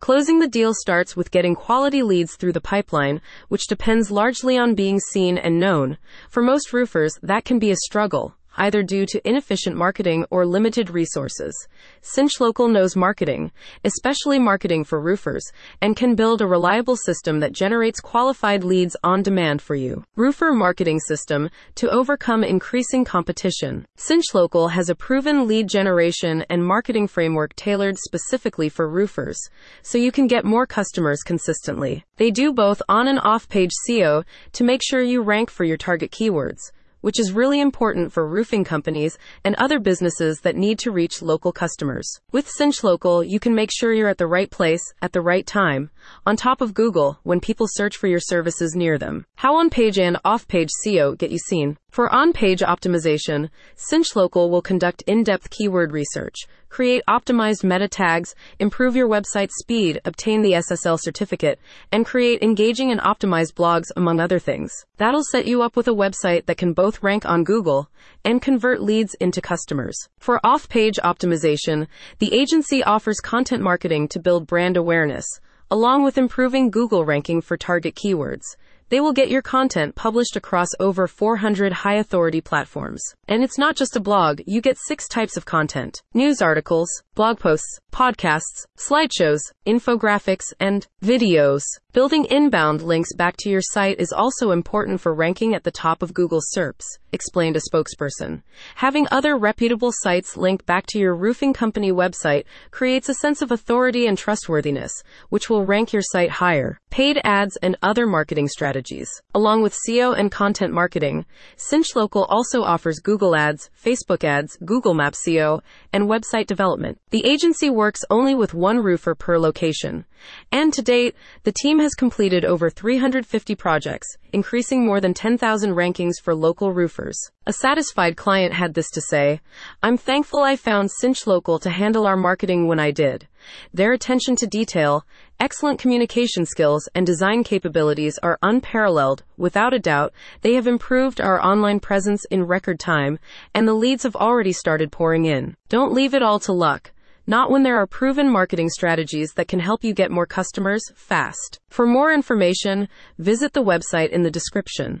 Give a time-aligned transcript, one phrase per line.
[0.00, 4.74] Closing the deal starts with getting quality leads through the pipeline, which depends largely on
[4.74, 5.98] being seen and known.
[6.30, 10.90] For most roofers, that can be a struggle either due to inefficient marketing or limited
[10.90, 11.68] resources.
[12.00, 13.52] Cinch Local knows marketing,
[13.84, 15.44] especially marketing for roofers,
[15.80, 20.04] and can build a reliable system that generates qualified leads on demand for you.
[20.16, 23.86] Roofer marketing system to overcome increasing competition.
[23.96, 29.38] Cinch Local has a proven lead generation and marketing framework tailored specifically for roofers,
[29.82, 32.04] so you can get more customers consistently.
[32.16, 35.76] They do both on and off page SEO to make sure you rank for your
[35.76, 40.90] target keywords which is really important for roofing companies and other businesses that need to
[40.90, 42.20] reach local customers.
[42.32, 45.46] With Cinch Local, you can make sure you're at the right place at the right
[45.46, 45.90] time,
[46.26, 49.26] on top of Google when people search for your services near them.
[49.36, 51.76] How on page and off page SEO get you seen?
[51.90, 56.36] For on page optimization, Cinch Local will conduct in depth keyword research,
[56.70, 61.58] create optimized meta tags, improve your website speed, obtain the SSL certificate,
[61.92, 64.72] and create engaging and optimized blogs, among other things.
[64.96, 67.90] That'll set you up with a website that can both rank on Google
[68.24, 70.08] and convert leads into customers.
[70.18, 75.26] For off page optimization, the agency offers content marketing to build brand awareness,
[75.70, 78.44] along with improving Google ranking for target keywords.
[78.90, 83.00] They will get your content published across over 400 high authority platforms.
[83.28, 87.38] And it's not just a blog, you get six types of content news articles, blog
[87.38, 91.62] posts, podcasts, slideshows, infographics, and videos.
[91.92, 96.02] Building inbound links back to your site is also important for ranking at the top
[96.02, 98.42] of Google SERPs, explained a spokesperson.
[98.76, 103.50] Having other reputable sites link back to your roofing company website creates a sense of
[103.50, 106.78] authority and trustworthiness, which will rank your site higher.
[106.90, 108.48] Paid ads and other marketing
[108.80, 109.22] strategies.
[109.34, 114.94] Along with SEO and content marketing, Cinch Local also offers Google Ads, Facebook Ads, Google
[114.94, 115.60] Maps SEO,
[115.92, 116.98] and website development.
[117.10, 120.04] The agency works only with one roofer per location.
[120.52, 121.14] And to date,
[121.44, 127.16] the team has completed over 350 projects, increasing more than 10,000 rankings for local roofers.
[127.50, 129.40] A satisfied client had this to say
[129.82, 133.26] I'm thankful I found Cinch Local to handle our marketing when I did.
[133.74, 135.04] Their attention to detail,
[135.40, 139.24] excellent communication skills, and design capabilities are unparalleled.
[139.36, 140.12] Without a doubt,
[140.42, 143.18] they have improved our online presence in record time,
[143.52, 145.56] and the leads have already started pouring in.
[145.68, 146.92] Don't leave it all to luck
[147.26, 151.60] not when there are proven marketing strategies that can help you get more customers fast.
[151.68, 154.98] For more information, visit the website in the description.